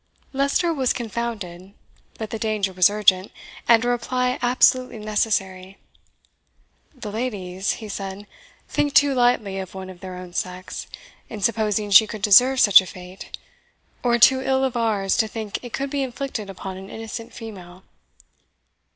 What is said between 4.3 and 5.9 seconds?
absolutely necessary.